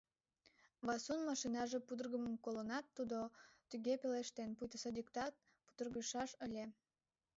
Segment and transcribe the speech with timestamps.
[0.85, 3.19] Васун машинаже пудыргымым колынат, тудо
[3.69, 5.33] туге пелештен, пуйто садиктак
[5.65, 6.65] пудыргышаш ыле: